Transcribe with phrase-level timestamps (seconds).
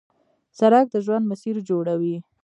[0.59, 2.15] سړک د ژوند مسیر جوړوي.